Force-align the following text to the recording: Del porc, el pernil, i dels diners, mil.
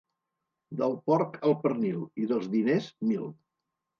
Del 0.79 0.95
porc, 1.09 1.35
el 1.51 1.53
pernil, 1.65 2.01
i 2.23 2.27
dels 2.31 2.49
diners, 2.57 2.87
mil. 3.11 3.29